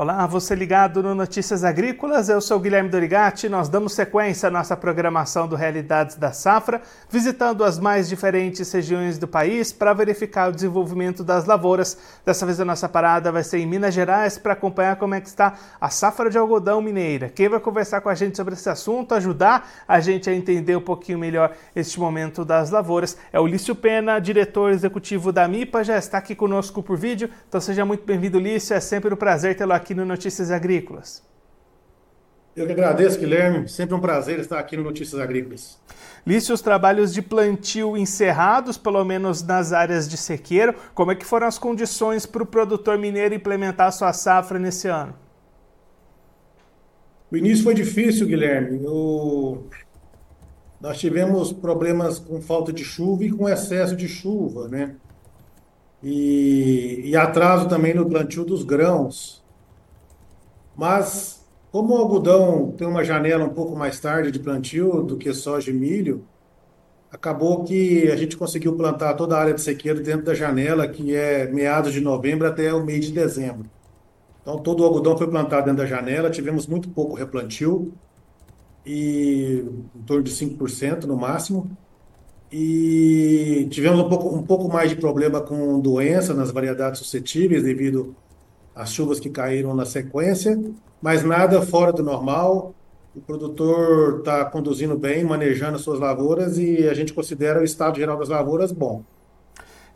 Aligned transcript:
Olá, 0.00 0.24
você 0.28 0.54
ligado 0.54 1.02
no 1.02 1.12
Notícias 1.12 1.64
Agrícolas, 1.64 2.28
eu 2.28 2.40
sou 2.40 2.60
Guilherme 2.60 2.88
Dorigati. 2.88 3.48
Nós 3.48 3.68
damos 3.68 3.94
sequência 3.94 4.46
à 4.46 4.50
nossa 4.50 4.76
programação 4.76 5.48
do 5.48 5.56
Realidades 5.56 6.14
da 6.14 6.30
Safra, 6.30 6.80
visitando 7.10 7.64
as 7.64 7.80
mais 7.80 8.08
diferentes 8.08 8.70
regiões 8.70 9.18
do 9.18 9.26
país 9.26 9.72
para 9.72 9.92
verificar 9.92 10.50
o 10.50 10.52
desenvolvimento 10.52 11.24
das 11.24 11.46
lavouras. 11.46 11.98
Dessa 12.24 12.46
vez 12.46 12.60
a 12.60 12.64
nossa 12.64 12.88
parada 12.88 13.32
vai 13.32 13.42
ser 13.42 13.58
em 13.58 13.66
Minas 13.66 13.92
Gerais 13.92 14.38
para 14.38 14.52
acompanhar 14.52 14.94
como 14.94 15.16
é 15.16 15.20
que 15.20 15.26
está 15.26 15.54
a 15.80 15.90
safra 15.90 16.30
de 16.30 16.38
algodão 16.38 16.80
mineira. 16.80 17.28
Quem 17.28 17.48
vai 17.48 17.58
conversar 17.58 18.00
com 18.00 18.08
a 18.08 18.14
gente 18.14 18.36
sobre 18.36 18.54
esse 18.54 18.70
assunto, 18.70 19.16
ajudar 19.16 19.68
a 19.88 19.98
gente 19.98 20.30
a 20.30 20.32
entender 20.32 20.76
um 20.76 20.80
pouquinho 20.80 21.18
melhor 21.18 21.56
este 21.74 21.98
momento 21.98 22.44
das 22.44 22.70
lavouras, 22.70 23.16
é 23.32 23.40
o 23.40 23.46
Lício 23.48 23.74
Pena, 23.74 24.20
diretor 24.20 24.70
executivo 24.70 25.32
da 25.32 25.48
MIPA, 25.48 25.82
já 25.82 25.98
está 25.98 26.18
aqui 26.18 26.36
conosco 26.36 26.84
por 26.84 26.96
vídeo. 26.96 27.28
Então 27.48 27.60
seja 27.60 27.84
muito 27.84 28.06
bem-vindo, 28.06 28.38
Lício. 28.38 28.76
É 28.76 28.78
sempre 28.78 29.12
um 29.12 29.16
prazer 29.16 29.56
tê-lo 29.56 29.72
aqui 29.72 29.87
aqui 29.88 29.94
no 29.94 30.04
Notícias 30.04 30.50
Agrícolas. 30.50 31.22
Eu 32.54 32.66
que 32.66 32.72
agradeço, 32.72 33.18
Guilherme. 33.18 33.66
Sempre 33.68 33.94
um 33.94 34.00
prazer 34.00 34.38
estar 34.38 34.58
aqui 34.58 34.76
no 34.76 34.82
Notícias 34.82 35.18
Agrícolas. 35.18 35.80
Lício, 36.26 36.54
os 36.54 36.60
trabalhos 36.60 37.14
de 37.14 37.22
plantio 37.22 37.96
encerrados, 37.96 38.76
pelo 38.76 39.02
menos 39.02 39.42
nas 39.42 39.72
áreas 39.72 40.06
de 40.06 40.18
sequeiro, 40.18 40.74
como 40.92 41.12
é 41.12 41.14
que 41.14 41.24
foram 41.24 41.46
as 41.46 41.58
condições 41.58 42.26
para 42.26 42.42
o 42.42 42.46
produtor 42.46 42.98
mineiro 42.98 43.34
implementar 43.34 43.90
sua 43.92 44.12
safra 44.12 44.58
nesse 44.58 44.88
ano? 44.88 45.14
O 47.30 47.36
início 47.36 47.64
foi 47.64 47.72
difícil, 47.72 48.26
Guilherme. 48.26 48.84
O... 48.86 49.62
Nós 50.82 50.98
tivemos 50.98 51.50
problemas 51.50 52.18
com 52.18 52.42
falta 52.42 52.74
de 52.74 52.84
chuva 52.84 53.24
e 53.24 53.30
com 53.30 53.48
excesso 53.48 53.96
de 53.96 54.06
chuva, 54.06 54.68
né? 54.68 54.96
E, 56.02 57.00
e 57.04 57.16
atraso 57.16 57.68
também 57.68 57.94
no 57.94 58.06
plantio 58.06 58.44
dos 58.44 58.62
grãos. 58.62 59.47
Mas, 60.78 61.44
como 61.72 61.92
o 61.92 61.96
algodão 61.96 62.70
tem 62.70 62.86
uma 62.86 63.02
janela 63.02 63.44
um 63.44 63.48
pouco 63.48 63.74
mais 63.74 63.98
tarde 63.98 64.30
de 64.30 64.38
plantio 64.38 65.02
do 65.02 65.16
que 65.16 65.34
soja 65.34 65.72
e 65.72 65.74
milho, 65.74 66.24
acabou 67.10 67.64
que 67.64 68.08
a 68.08 68.14
gente 68.14 68.36
conseguiu 68.36 68.76
plantar 68.76 69.14
toda 69.14 69.36
a 69.36 69.40
área 69.40 69.54
de 69.54 69.60
sequeiro 69.60 70.00
dentro 70.00 70.26
da 70.26 70.34
janela, 70.34 70.86
que 70.86 71.16
é 71.16 71.50
meados 71.50 71.92
de 71.92 72.00
novembro 72.00 72.46
até 72.46 72.72
o 72.72 72.84
mês 72.84 73.06
de 73.06 73.12
dezembro. 73.12 73.68
Então, 74.40 74.56
todo 74.58 74.80
o 74.80 74.84
algodão 74.84 75.18
foi 75.18 75.26
plantado 75.26 75.66
dentro 75.66 75.82
da 75.82 75.86
janela, 75.86 76.30
tivemos 76.30 76.68
muito 76.68 76.88
pouco 76.90 77.16
replantio, 77.16 77.92
e 78.86 79.64
em 79.96 80.02
torno 80.02 80.22
de 80.22 80.30
5% 80.30 81.04
no 81.06 81.16
máximo. 81.16 81.76
E 82.52 83.66
tivemos 83.70 83.98
um 83.98 84.08
pouco, 84.08 84.28
um 84.34 84.42
pouco 84.44 84.68
mais 84.68 84.90
de 84.90 84.96
problema 84.96 85.40
com 85.40 85.80
doença 85.80 86.32
nas 86.32 86.52
variedades 86.52 87.00
suscetíveis 87.00 87.64
devido 87.64 88.14
as 88.78 88.92
chuvas 88.92 89.18
que 89.18 89.28
caíram 89.28 89.74
na 89.74 89.84
sequência, 89.84 90.56
mas 91.02 91.24
nada 91.24 91.60
fora 91.60 91.92
do 91.92 92.02
normal. 92.02 92.72
O 93.14 93.20
produtor 93.20 94.20
está 94.20 94.44
conduzindo 94.44 94.96
bem, 94.96 95.24
manejando 95.24 95.80
suas 95.80 95.98
lavouras 95.98 96.56
e 96.58 96.88
a 96.88 96.94
gente 96.94 97.12
considera 97.12 97.60
o 97.60 97.64
estado 97.64 97.96
geral 97.96 98.16
das 98.16 98.28
lavouras 98.28 98.70
bom. 98.70 99.02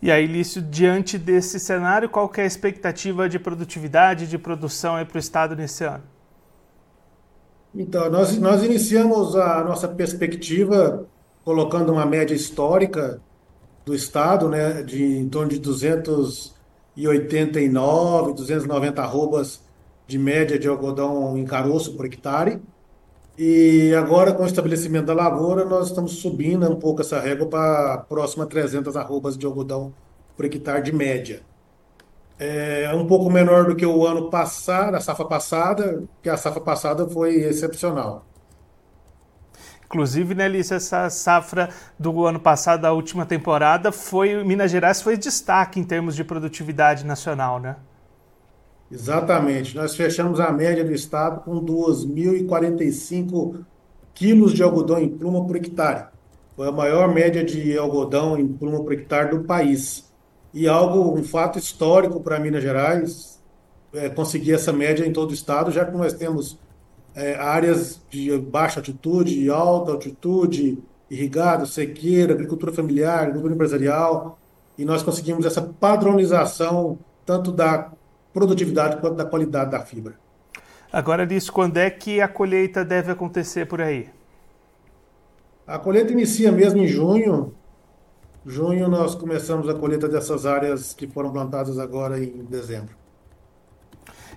E 0.02 0.10
aí, 0.10 0.26
Lício, 0.26 0.60
diante 0.60 1.16
desse 1.16 1.60
cenário, 1.60 2.08
qual 2.08 2.28
é 2.36 2.42
a 2.42 2.44
expectativa 2.44 3.28
de 3.28 3.38
produtividade, 3.38 4.26
de 4.26 4.36
produção 4.36 4.94
para 5.06 5.16
o 5.16 5.20
estado 5.20 5.54
nesse 5.54 5.84
ano? 5.84 6.02
Então, 7.72 8.10
nós, 8.10 8.36
nós 8.36 8.64
iniciamos 8.64 9.36
a 9.36 9.62
nossa 9.62 9.86
perspectiva 9.86 11.06
colocando 11.44 11.92
uma 11.92 12.04
média 12.04 12.34
histórica 12.34 13.20
do 13.86 13.94
estado, 13.94 14.48
né, 14.48 14.82
de 14.82 15.04
em 15.18 15.28
torno 15.28 15.50
de 15.50 15.60
200 15.60 16.52
e 16.52 16.52
89, 16.52 16.61
290 18.32 19.02
arrobas 19.02 19.62
de 20.06 20.18
média 20.18 20.58
de 20.58 20.68
algodão 20.68 21.36
em 21.38 21.44
caroço 21.44 21.96
por 21.96 22.04
hectare. 22.06 22.60
E 23.36 23.94
agora, 23.94 24.32
com 24.34 24.42
o 24.42 24.46
estabelecimento 24.46 25.06
da 25.06 25.14
lavoura, 25.14 25.64
nós 25.64 25.88
estamos 25.88 26.12
subindo 26.18 26.68
um 26.70 26.76
pouco 26.76 27.00
essa 27.00 27.18
régua 27.20 27.46
para 27.48 27.98
próxima 27.98 28.46
300 28.46 28.96
arrobas 28.96 29.38
de 29.38 29.46
algodão 29.46 29.94
por 30.36 30.44
hectare 30.44 30.82
de 30.82 30.92
média. 30.92 31.42
É 32.38 32.92
um 32.94 33.06
pouco 33.06 33.30
menor 33.30 33.66
do 33.66 33.76
que 33.76 33.86
o 33.86 34.06
ano 34.06 34.28
passado, 34.28 34.96
a 34.96 35.00
safra 35.00 35.26
passada, 35.26 36.02
que 36.22 36.28
a 36.28 36.36
safra 36.36 36.60
passada 36.60 37.08
foi 37.08 37.36
excepcional. 37.36 38.26
Inclusive, 39.92 40.34
né, 40.34 40.48
Lícia, 40.48 40.76
essa 40.76 41.10
safra 41.10 41.68
do 41.98 42.24
ano 42.24 42.40
passado, 42.40 42.80
da 42.80 42.94
última 42.94 43.26
temporada, 43.26 43.92
foi 43.92 44.42
Minas 44.42 44.70
Gerais 44.70 45.02
foi 45.02 45.18
destaque 45.18 45.78
em 45.78 45.84
termos 45.84 46.16
de 46.16 46.24
produtividade 46.24 47.04
nacional, 47.04 47.60
né? 47.60 47.76
Exatamente. 48.90 49.76
Nós 49.76 49.94
fechamos 49.94 50.40
a 50.40 50.50
média 50.50 50.82
do 50.82 50.94
estado 50.94 51.42
com 51.42 51.62
2.045 51.62 53.66
quilos 54.14 54.54
de 54.54 54.62
algodão 54.62 54.98
em 54.98 55.10
pluma 55.10 55.46
por 55.46 55.56
hectare. 55.56 56.06
Foi 56.56 56.68
a 56.68 56.72
maior 56.72 57.12
média 57.12 57.44
de 57.44 57.76
algodão 57.76 58.38
em 58.38 58.48
pluma 58.48 58.82
por 58.82 58.94
hectare 58.94 59.36
do 59.36 59.44
país. 59.44 60.10
E 60.54 60.66
algo, 60.66 61.18
um 61.18 61.22
fato 61.22 61.58
histórico 61.58 62.18
para 62.18 62.40
Minas 62.40 62.62
Gerais, 62.62 63.38
é, 63.92 64.08
conseguir 64.08 64.54
essa 64.54 64.72
média 64.72 65.06
em 65.06 65.12
todo 65.12 65.32
o 65.32 65.34
estado, 65.34 65.70
já 65.70 65.84
que 65.84 65.94
nós 65.94 66.14
temos 66.14 66.58
é, 67.14 67.34
áreas 67.34 68.00
de 68.08 68.36
baixa 68.38 68.80
altitude, 68.80 69.48
alta 69.50 69.92
altitude, 69.92 70.78
irrigado, 71.10 71.66
sequeira, 71.66 72.32
agricultura 72.32 72.72
familiar, 72.72 73.20
agricultura 73.20 73.54
empresarial, 73.54 74.38
e 74.78 74.84
nós 74.84 75.02
conseguimos 75.02 75.44
essa 75.44 75.60
padronização 75.60 76.98
tanto 77.26 77.52
da 77.52 77.92
produtividade 78.32 78.96
quanto 78.96 79.16
da 79.16 79.24
qualidade 79.24 79.70
da 79.70 79.80
fibra. 79.80 80.14
Agora, 80.92 81.26
disso, 81.26 81.52
quando 81.52 81.76
é 81.76 81.90
que 81.90 82.20
a 82.20 82.28
colheita 82.28 82.84
deve 82.84 83.12
acontecer 83.12 83.66
por 83.66 83.80
aí? 83.80 84.08
A 85.66 85.78
colheita 85.78 86.12
inicia 86.12 86.50
mesmo 86.50 86.80
em 86.82 86.86
junho. 86.86 87.54
Junho 88.44 88.88
nós 88.88 89.14
começamos 89.14 89.68
a 89.68 89.74
colheita 89.74 90.08
dessas 90.08 90.44
áreas 90.44 90.92
que 90.92 91.06
foram 91.06 91.30
plantadas 91.30 91.78
agora 91.78 92.18
em 92.18 92.44
dezembro. 92.44 92.94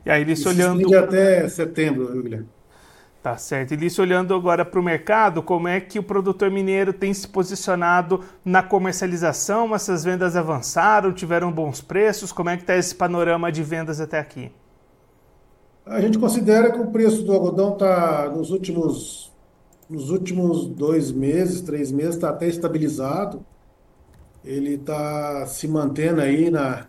E 0.05 0.09
aí, 0.09 0.29
isso 0.31 0.47
olhando. 0.47 0.95
até 0.95 1.49
setembro, 1.49 2.11
viu, 2.11 2.21
Guilherme? 2.21 2.54
Tá 3.25 3.37
certo. 3.37 3.73
E 3.73 3.75
Lício, 3.75 4.03
olhando 4.03 4.35
agora 4.35 4.63
para 4.63 4.79
o 4.79 4.83
mercado, 4.83 5.41
como 5.41 5.67
é 5.67 5.81
que 5.81 5.97
o 5.97 6.03
produtor 6.03 6.51
mineiro 6.51 6.93
tem 6.93 7.11
se 7.11 7.27
posicionado 7.27 8.23
na 8.45 8.61
comercialização? 8.61 9.73
Essas 9.73 10.03
vendas 10.03 10.35
avançaram, 10.35 11.11
tiveram 11.11 11.51
bons 11.51 11.81
preços? 11.81 12.31
Como 12.31 12.51
é 12.51 12.55
que 12.55 12.61
está 12.61 12.75
esse 12.75 12.93
panorama 12.93 13.51
de 13.51 13.63
vendas 13.63 13.99
até 13.99 14.19
aqui? 14.19 14.51
A 15.87 15.99
gente 16.01 16.19
considera 16.19 16.71
que 16.71 16.77
o 16.77 16.91
preço 16.91 17.23
do 17.23 17.33
algodão 17.33 17.73
está 17.73 18.29
nos 18.29 18.51
últimos, 18.51 19.33
nos 19.89 20.11
últimos 20.11 20.67
dois 20.67 21.11
meses, 21.11 21.61
três 21.61 21.91
meses, 21.91 22.13
está 22.13 22.29
até 22.29 22.47
estabilizado. 22.47 23.43
Ele 24.43 24.75
está 24.75 25.47
se 25.47 25.67
mantendo 25.67 26.21
aí 26.21 26.51
na, 26.51 26.85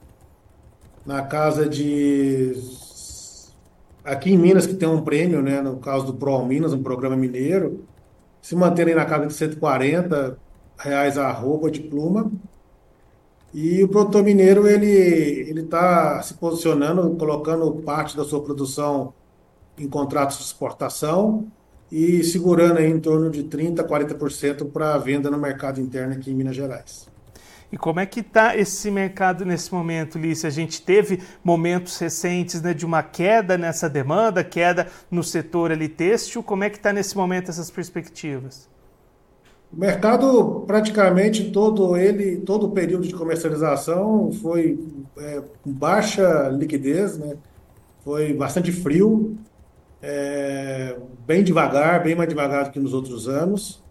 na 1.06 1.22
casa 1.22 1.66
de 1.66 2.52
Aqui 4.06 4.32
em 4.32 4.38
Minas, 4.38 4.66
que 4.66 4.74
tem 4.74 4.88
um 4.88 5.02
prêmio, 5.02 5.42
né, 5.42 5.60
no 5.60 5.78
caso 5.78 6.06
do 6.06 6.14
Pro 6.14 6.44
Minas, 6.44 6.72
um 6.72 6.82
programa 6.82 7.16
mineiro, 7.16 7.84
se 8.40 8.54
manterem 8.54 8.94
na 8.94 9.04
casa 9.04 9.26
de 9.26 9.34
140 9.34 10.38
reais 10.78 11.18
a 11.18 11.30
roupa 11.32 11.70
de 11.70 11.80
pluma. 11.80 12.30
E 13.52 13.82
o 13.82 13.88
produtor 13.88 14.22
mineiro, 14.22 14.68
ele 14.68 14.86
ele 14.86 15.62
está 15.62 16.22
se 16.22 16.34
posicionando, 16.34 17.16
colocando 17.16 17.72
parte 17.82 18.16
da 18.16 18.24
sua 18.24 18.42
produção 18.42 19.12
em 19.78 19.88
contratos 19.88 20.38
de 20.38 20.44
exportação 20.44 21.50
e 21.90 22.22
segurando 22.24 22.78
aí 22.78 22.90
em 22.90 23.00
torno 23.00 23.30
de 23.30 23.44
30%, 23.44 23.86
40% 23.86 24.70
para 24.70 24.96
venda 24.98 25.30
no 25.30 25.38
mercado 25.38 25.80
interno 25.80 26.14
aqui 26.14 26.30
em 26.30 26.34
Minas 26.34 26.54
Gerais. 26.54 27.15
E 27.70 27.76
como 27.76 27.98
é 27.98 28.06
que 28.06 28.20
está 28.20 28.56
esse 28.56 28.90
mercado 28.90 29.44
nesse 29.44 29.72
momento, 29.74 30.18
Lícia? 30.18 30.46
A 30.46 30.52
gente 30.52 30.80
teve 30.82 31.20
momentos 31.42 31.98
recentes 31.98 32.62
né, 32.62 32.72
de 32.72 32.86
uma 32.86 33.02
queda 33.02 33.58
nessa 33.58 33.88
demanda, 33.88 34.44
queda 34.44 34.86
no 35.10 35.22
setor 35.22 35.72
ali 35.72 35.88
têxtil. 35.88 36.42
Como 36.42 36.62
é 36.62 36.70
que 36.70 36.76
está 36.76 36.92
nesse 36.92 37.16
momento 37.16 37.50
essas 37.50 37.70
perspectivas? 37.70 38.68
O 39.72 39.80
mercado, 39.80 40.64
praticamente 40.66 41.50
todo 41.50 41.96
ele, 41.96 42.36
todo 42.36 42.66
o 42.66 42.70
período 42.70 43.06
de 43.06 43.14
comercialização 43.14 44.30
foi 44.30 44.78
é, 45.18 45.42
com 45.62 45.72
baixa 45.72 46.48
liquidez, 46.48 47.18
né? 47.18 47.36
foi 48.04 48.32
bastante 48.32 48.70
frio, 48.70 49.36
é, 50.00 50.96
bem 51.26 51.42
devagar, 51.42 52.04
bem 52.04 52.14
mais 52.14 52.28
devagar 52.28 52.66
do 52.66 52.70
que 52.70 52.78
nos 52.78 52.94
outros 52.94 53.28
anos. 53.28 53.82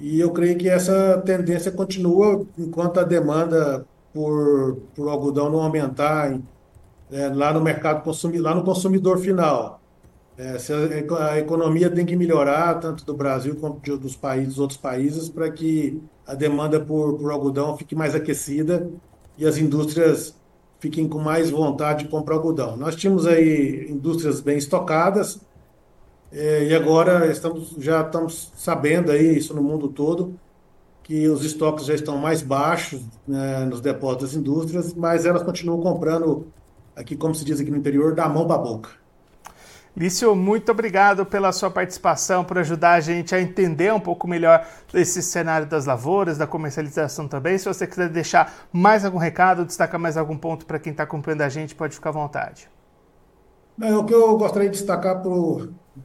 E 0.00 0.18
eu 0.18 0.30
creio 0.32 0.56
que 0.56 0.68
essa 0.68 1.20
tendência 1.24 1.70
continua 1.70 2.46
enquanto 2.58 2.98
a 2.98 3.04
demanda 3.04 3.86
por, 4.12 4.78
por 4.94 5.08
algodão 5.08 5.50
não 5.50 5.60
aumentar 5.60 6.38
é, 7.12 7.28
lá 7.28 7.52
no 7.52 7.60
mercado 7.60 8.02
consumidor, 8.02 8.44
lá 8.44 8.54
no 8.54 8.64
consumidor 8.64 9.18
final. 9.18 9.80
É, 10.38 10.56
a, 10.56 11.32
a, 11.32 11.38
economia 11.38 11.90
tem 11.90 12.06
que 12.06 12.16
melhorar, 12.16 12.80
tanto 12.80 13.04
do 13.04 13.14
Brasil 13.14 13.56
quanto 13.56 13.80
de, 13.80 13.96
dos 13.98 14.16
países, 14.16 14.58
outros 14.58 14.78
países, 14.78 15.28
para 15.28 15.50
que 15.50 16.00
a 16.26 16.34
demanda 16.34 16.80
por, 16.80 17.18
por 17.18 17.30
algodão 17.30 17.76
fique 17.76 17.94
mais 17.94 18.14
aquecida 18.14 18.88
e 19.36 19.46
as 19.46 19.58
indústrias 19.58 20.34
fiquem 20.78 21.06
com 21.06 21.18
mais 21.18 21.50
vontade 21.50 22.04
de 22.04 22.10
comprar 22.10 22.36
algodão. 22.36 22.76
Nós 22.76 22.96
tínhamos 22.96 23.26
aí 23.26 23.86
indústrias 23.90 24.40
bem 24.40 24.56
estocadas, 24.56 25.40
é, 26.32 26.64
e 26.64 26.74
agora 26.74 27.26
estamos, 27.30 27.74
já 27.78 28.02
estamos 28.02 28.52
sabendo 28.56 29.10
aí, 29.10 29.36
isso 29.36 29.54
no 29.54 29.62
mundo 29.62 29.88
todo, 29.88 30.38
que 31.02 31.28
os 31.28 31.44
estoques 31.44 31.86
já 31.86 31.94
estão 31.94 32.18
mais 32.18 32.40
baixos 32.40 33.02
né, 33.26 33.64
nos 33.64 33.80
depósitos 33.80 34.30
das 34.30 34.40
indústrias, 34.40 34.94
mas 34.94 35.26
elas 35.26 35.42
continuam 35.42 35.80
comprando, 35.80 36.46
aqui 36.94 37.16
como 37.16 37.34
se 37.34 37.44
diz 37.44 37.60
aqui 37.60 37.70
no 37.70 37.76
interior, 37.76 38.14
da 38.14 38.28
mão 38.28 38.46
para 38.46 38.56
a 38.56 38.58
boca. 38.58 38.90
Lício, 39.96 40.36
muito 40.36 40.70
obrigado 40.70 41.26
pela 41.26 41.50
sua 41.50 41.68
participação, 41.68 42.44
por 42.44 42.58
ajudar 42.58 42.92
a 42.92 43.00
gente 43.00 43.34
a 43.34 43.40
entender 43.40 43.92
um 43.92 43.98
pouco 43.98 44.28
melhor 44.28 44.64
esse 44.94 45.20
cenário 45.20 45.66
das 45.66 45.84
lavouras, 45.84 46.38
da 46.38 46.46
comercialização 46.46 47.26
também. 47.26 47.58
Se 47.58 47.64
você 47.64 47.88
quiser 47.88 48.08
deixar 48.08 48.68
mais 48.72 49.04
algum 49.04 49.18
recado, 49.18 49.64
destacar 49.64 49.98
mais 49.98 50.16
algum 50.16 50.36
ponto 50.36 50.64
para 50.64 50.78
quem 50.78 50.92
está 50.92 51.02
acompanhando 51.02 51.42
a 51.42 51.48
gente, 51.48 51.74
pode 51.74 51.96
ficar 51.96 52.10
à 52.10 52.12
vontade. 52.12 52.70
Não, 53.76 54.00
o 54.00 54.04
que 54.04 54.14
eu 54.14 54.38
gostaria 54.38 54.68
de 54.68 54.76
destacar 54.76 55.20
para 55.20 55.30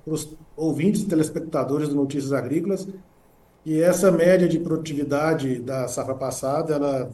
os 0.05 0.35
ouvintes 0.55 1.01
e 1.01 1.07
telespectadores 1.07 1.89
do 1.89 1.95
Notícias 1.95 2.33
Agrícolas, 2.33 2.87
e 3.65 3.81
essa 3.81 4.11
média 4.11 4.47
de 4.47 4.59
produtividade 4.59 5.59
da 5.59 5.87
safra 5.87 6.13
passada, 6.13 6.75
ela 6.75 7.11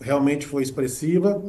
realmente 0.00 0.46
foi 0.46 0.62
expressiva 0.62 1.42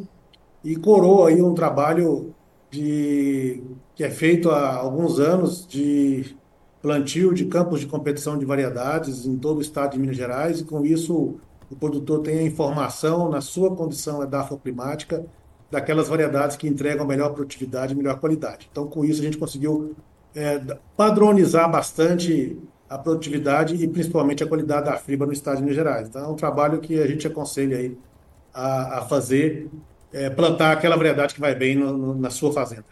e 0.64 0.76
coroa 0.76 1.30
aí 1.30 1.42
um 1.42 1.54
trabalho 1.54 2.34
de, 2.70 3.62
que 3.96 4.04
é 4.04 4.10
feito 4.10 4.50
há 4.50 4.76
alguns 4.76 5.20
anos 5.20 5.68
de 5.68 6.36
plantio 6.82 7.34
de 7.34 7.46
campos 7.46 7.80
de 7.80 7.86
competição 7.86 8.38
de 8.38 8.46
variedades 8.46 9.26
em 9.26 9.38
todo 9.38 9.60
o 9.60 9.62
estado 9.62 9.94
de 9.94 10.00
Minas 10.00 10.18
Gerais, 10.18 10.62
e 10.62 10.64
com 10.64 10.84
isso 10.86 11.40
o 11.70 11.76
produtor 11.76 12.22
tem 12.22 12.40
a 12.40 12.44
informação 12.44 13.30
na 13.30 13.40
sua 13.40 13.76
condição 13.76 14.24
edafoclimática 14.24 15.26
daquelas 15.70 16.10
variedades 16.10 16.58
que 16.58 16.68
entregam 16.68 17.06
melhor 17.06 17.34
produtividade 17.34 17.94
e 17.94 17.96
melhor 17.96 18.20
qualidade. 18.20 18.68
Então, 18.70 18.88
com 18.88 19.06
isso, 19.06 19.22
a 19.22 19.24
gente 19.24 19.38
conseguiu 19.38 19.96
é, 20.36 20.60
padronizar 20.96 21.70
bastante 21.70 22.58
a 22.90 22.98
produtividade 22.98 23.76
e 23.76 23.88
principalmente 23.88 24.44
a 24.44 24.48
qualidade 24.48 24.86
da 24.86 24.98
fibra 24.98 25.26
no 25.26 25.34
estado 25.34 25.58
de 25.58 25.62
Minas 25.62 25.76
Gerais. 25.76 26.10
Então, 26.10 26.26
é 26.26 26.28
um 26.28 26.36
trabalho 26.36 26.80
que 26.80 27.00
a 27.00 27.08
gente 27.08 27.26
aconselha 27.26 27.78
aí 27.78 27.98
a, 28.54 29.00
a 29.00 29.02
fazer 29.04 29.70
é, 30.12 30.30
plantar 30.30 30.74
aquela 30.74 30.98
variedade 30.98 31.34
que 31.34 31.40
vai 31.40 31.56
bem 31.56 31.76
no, 31.76 31.98
no, 31.98 32.16
na 32.16 32.30
sua 32.30 32.52
fazenda. 32.52 32.86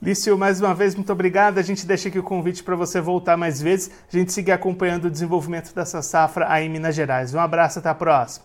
Lício, 0.00 0.36
mais 0.36 0.60
uma 0.60 0.74
vez, 0.74 0.94
muito 0.94 1.10
obrigado. 1.12 1.58
A 1.58 1.62
gente 1.62 1.86
deixa 1.86 2.08
aqui 2.08 2.18
o 2.18 2.22
convite 2.22 2.62
para 2.62 2.76
você 2.76 3.00
voltar 3.00 3.36
mais 3.36 3.60
vezes, 3.60 3.90
a 4.12 4.16
gente 4.16 4.32
seguir 4.32 4.52
acompanhando 4.52 5.06
o 5.06 5.10
desenvolvimento 5.10 5.74
dessa 5.74 6.02
safra 6.02 6.46
aí 6.48 6.66
em 6.66 6.70
Minas 6.70 6.94
Gerais. 6.94 7.34
Um 7.34 7.40
abraço, 7.40 7.78
até 7.78 7.88
a 7.88 7.94
próxima. 7.94 8.44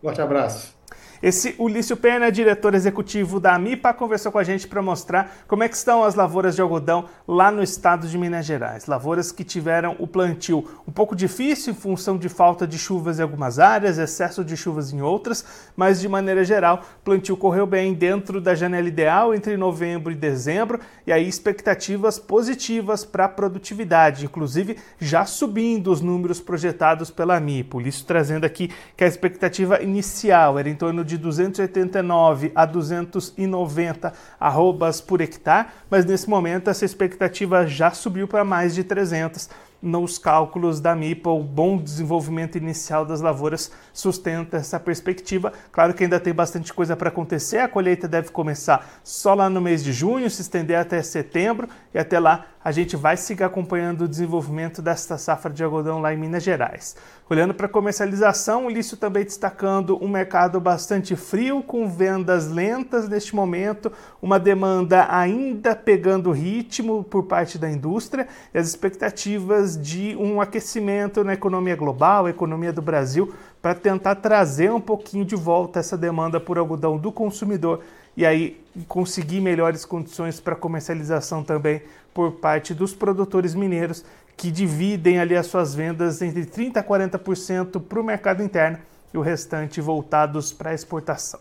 Forte 0.00 0.20
abraço. 0.20 0.81
Esse 1.22 1.54
Ulício 1.56 1.96
Pena, 1.96 2.32
diretor 2.32 2.74
executivo 2.74 3.38
da 3.38 3.54
AMIPA, 3.54 3.94
conversou 3.94 4.32
com 4.32 4.38
a 4.38 4.42
gente 4.42 4.66
para 4.66 4.82
mostrar 4.82 5.36
como 5.46 5.62
é 5.62 5.68
que 5.68 5.76
estão 5.76 6.02
as 6.02 6.16
lavouras 6.16 6.56
de 6.56 6.60
algodão 6.60 7.04
lá 7.28 7.48
no 7.48 7.62
estado 7.62 8.08
de 8.08 8.18
Minas 8.18 8.44
Gerais. 8.44 8.86
Lavouras 8.86 9.30
que 9.30 9.44
tiveram 9.44 9.94
o 10.00 10.06
plantio 10.08 10.68
um 10.86 10.90
pouco 10.90 11.14
difícil 11.14 11.72
em 11.72 11.76
função 11.76 12.18
de 12.18 12.28
falta 12.28 12.66
de 12.66 12.76
chuvas 12.76 13.20
em 13.20 13.22
algumas 13.22 13.60
áreas, 13.60 13.98
excesso 13.98 14.44
de 14.44 14.56
chuvas 14.56 14.92
em 14.92 15.00
outras, 15.00 15.44
mas 15.76 16.00
de 16.00 16.08
maneira 16.08 16.42
geral, 16.42 16.82
plantio 17.04 17.36
correu 17.36 17.68
bem 17.68 17.94
dentro 17.94 18.40
da 18.40 18.56
janela 18.56 18.88
ideal 18.88 19.32
entre 19.32 19.56
novembro 19.56 20.10
e 20.10 20.16
dezembro, 20.16 20.80
e 21.06 21.12
aí 21.12 21.28
expectativas 21.28 22.18
positivas 22.18 23.04
para 23.04 23.26
a 23.26 23.28
produtividade, 23.28 24.24
inclusive 24.24 24.76
já 24.98 25.24
subindo 25.24 25.92
os 25.92 26.00
números 26.00 26.40
projetados 26.40 27.12
pela 27.12 27.36
AMIPA. 27.36 27.76
Ulício 27.76 28.04
trazendo 28.04 28.44
aqui 28.44 28.72
que 28.96 29.04
a 29.04 29.06
expectativa 29.06 29.80
inicial 29.80 30.58
era 30.58 30.68
em 30.68 30.74
torno 30.74 31.04
de 31.04 31.11
de 31.12 31.18
289 31.18 32.52
a 32.54 32.64
290 32.64 34.12
arrobas 34.40 35.00
por 35.00 35.20
hectare, 35.20 35.68
mas 35.90 36.04
nesse 36.06 36.28
momento 36.28 36.70
essa 36.70 36.84
expectativa 36.84 37.66
já 37.66 37.90
subiu 37.90 38.26
para 38.26 38.44
mais 38.44 38.74
de 38.74 38.82
300 38.82 39.50
nos 39.82 40.16
cálculos 40.16 40.78
da 40.80 40.94
MIPA, 40.94 41.28
o 41.30 41.42
bom 41.42 41.76
desenvolvimento 41.76 42.56
inicial 42.56 43.04
das 43.04 43.20
lavouras 43.20 43.72
sustenta 43.92 44.58
essa 44.58 44.78
perspectiva. 44.78 45.52
Claro 45.72 45.92
que 45.92 46.04
ainda 46.04 46.20
tem 46.20 46.32
bastante 46.32 46.72
coisa 46.72 46.96
para 46.96 47.08
acontecer, 47.08 47.58
a 47.58 47.68
colheita 47.68 48.06
deve 48.06 48.30
começar 48.30 49.00
só 49.02 49.34
lá 49.34 49.50
no 49.50 49.60
mês 49.60 49.82
de 49.82 49.92
junho, 49.92 50.30
se 50.30 50.40
estender 50.40 50.78
até 50.78 51.02
setembro 51.02 51.68
e 51.92 51.98
até 51.98 52.20
lá 52.20 52.46
a 52.64 52.70
gente 52.70 52.96
vai 52.96 53.16
seguir 53.16 53.44
acompanhando 53.44 54.02
o 54.02 54.08
desenvolvimento 54.08 54.80
desta 54.80 55.18
safra 55.18 55.52
de 55.52 55.64
algodão 55.64 56.00
lá 56.00 56.14
em 56.14 56.16
Minas 56.16 56.42
Gerais. 56.42 56.96
Olhando 57.28 57.54
para 57.54 57.66
a 57.66 57.68
comercialização, 57.68 58.66
o 58.66 58.68
Lício 58.68 58.96
também 58.96 59.24
destacando 59.24 60.02
um 60.04 60.08
mercado 60.08 60.60
bastante 60.60 61.16
frio, 61.16 61.62
com 61.62 61.88
vendas 61.88 62.48
lentas 62.48 63.08
neste 63.08 63.34
momento, 63.34 63.90
uma 64.20 64.38
demanda 64.38 65.06
ainda 65.10 65.74
pegando 65.74 66.30
ritmo 66.30 67.02
por 67.02 67.24
parte 67.24 67.58
da 67.58 67.70
indústria 67.70 68.28
e 68.54 68.58
as 68.58 68.68
expectativas 68.68 69.76
de 69.76 70.14
um 70.16 70.40
aquecimento 70.40 71.24
na 71.24 71.32
economia 71.32 71.74
global, 71.74 72.28
economia 72.28 72.72
do 72.72 72.82
Brasil, 72.82 73.34
para 73.60 73.74
tentar 73.74 74.16
trazer 74.16 74.70
um 74.70 74.80
pouquinho 74.80 75.24
de 75.24 75.36
volta 75.36 75.80
essa 75.80 75.96
demanda 75.96 76.38
por 76.38 76.58
algodão 76.58 76.98
do 76.98 77.10
consumidor 77.10 77.80
e 78.16 78.26
aí 78.26 78.62
conseguir 78.88 79.40
melhores 79.40 79.84
condições 79.84 80.40
para 80.40 80.56
comercialização 80.56 81.42
também 81.42 81.82
por 82.12 82.32
parte 82.32 82.74
dos 82.74 82.94
produtores 82.94 83.54
mineiros 83.54 84.04
que 84.36 84.50
dividem 84.50 85.18
ali 85.18 85.36
as 85.36 85.46
suas 85.46 85.74
vendas 85.74 86.22
entre 86.22 86.44
30 86.46 86.80
a 86.80 86.84
40% 86.84 87.80
para 87.82 88.00
o 88.00 88.04
mercado 88.04 88.42
interno 88.42 88.78
e 89.12 89.18
o 89.18 89.20
restante 89.20 89.80
voltados 89.80 90.52
para 90.52 90.74
exportação. 90.74 91.40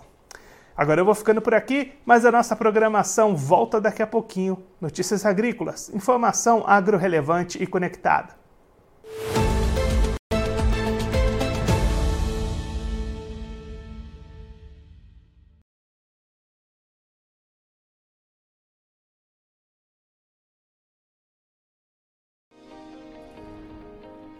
Agora 0.76 1.02
eu 1.02 1.06
vou 1.06 1.16
ficando 1.16 1.42
por 1.42 1.54
aqui, 1.54 1.94
mas 2.06 2.26
a 2.26 2.32
nossa 2.32 2.56
programação 2.56 3.36
volta 3.36 3.80
daqui 3.80 4.02
a 4.02 4.08
pouquinho. 4.08 4.64
Notícias 4.80 5.26
agrícolas, 5.26 5.90
informação 5.94 6.64
agro-relevante 6.66 7.62
e 7.62 7.68
conectada. 7.68 8.41